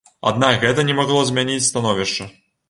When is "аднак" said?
0.29-0.55